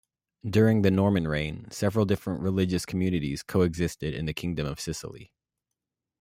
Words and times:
During 0.43 0.81
the 0.81 0.89
Norman 0.89 1.27
reign, 1.27 1.67
several 1.69 2.05
different 2.05 2.41
religious 2.41 2.87
communities 2.87 3.43
coexisted 3.43 4.15
in 4.15 4.25
the 4.25 4.33
Kingdom 4.33 4.65
of 4.65 4.79
Sicily. 4.79 5.31